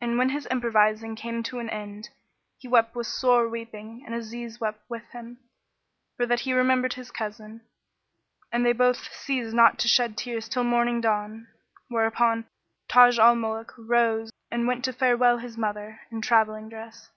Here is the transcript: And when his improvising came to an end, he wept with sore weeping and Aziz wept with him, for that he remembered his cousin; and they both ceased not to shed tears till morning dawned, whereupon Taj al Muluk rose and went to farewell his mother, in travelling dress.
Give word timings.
And 0.00 0.16
when 0.16 0.30
his 0.30 0.48
improvising 0.50 1.14
came 1.14 1.42
to 1.42 1.58
an 1.58 1.68
end, 1.68 2.08
he 2.56 2.66
wept 2.66 2.94
with 2.94 3.06
sore 3.06 3.46
weeping 3.46 4.02
and 4.06 4.14
Aziz 4.14 4.60
wept 4.62 4.80
with 4.88 5.02
him, 5.10 5.40
for 6.16 6.24
that 6.24 6.40
he 6.40 6.54
remembered 6.54 6.94
his 6.94 7.10
cousin; 7.10 7.60
and 8.50 8.64
they 8.64 8.72
both 8.72 9.12
ceased 9.12 9.52
not 9.52 9.78
to 9.80 9.88
shed 9.88 10.16
tears 10.16 10.48
till 10.48 10.64
morning 10.64 11.02
dawned, 11.02 11.48
whereupon 11.88 12.46
Taj 12.88 13.18
al 13.18 13.36
Muluk 13.36 13.74
rose 13.76 14.30
and 14.50 14.66
went 14.66 14.86
to 14.86 14.92
farewell 14.94 15.36
his 15.36 15.58
mother, 15.58 16.00
in 16.10 16.22
travelling 16.22 16.70
dress. 16.70 17.10